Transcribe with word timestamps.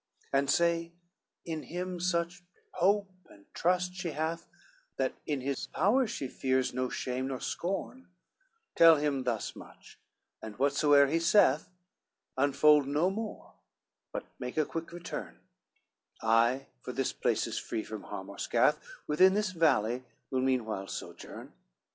C 0.01 0.29
"And 0.33 0.49
say, 0.49 0.93
in 1.45 1.61
him 1.61 1.99
such 1.99 2.41
hope 2.71 3.11
and 3.29 3.45
trust 3.53 3.93
she 3.93 4.09
hath, 4.13 4.47
That 4.97 5.13
in 5.27 5.41
his 5.41 5.67
powers 5.67 6.09
she 6.09 6.27
fears 6.27 6.73
no 6.73 6.89
shame 6.89 7.27
nor 7.27 7.39
scorn, 7.39 8.07
Tell 8.75 8.95
him 8.95 9.25
thus 9.25 9.55
much, 9.55 9.99
and 10.41 10.55
whatso'er 10.57 11.05
he 11.05 11.19
saith, 11.19 11.69
Unfold 12.35 12.87
no 12.87 13.11
more, 13.11 13.53
but 14.11 14.25
make 14.39 14.57
a 14.57 14.65
quick 14.65 14.91
return, 14.91 15.39
I, 16.19 16.65
for 16.81 16.93
this 16.93 17.13
place 17.13 17.45
is 17.45 17.59
free 17.59 17.83
from 17.83 18.01
harm 18.05 18.31
and 18.31 18.41
scath, 18.41 18.79
Within 19.05 19.35
this 19.35 19.51
valley 19.51 20.03
will 20.31 20.41
meanwhile 20.41 20.87
sojourn." 20.87 21.53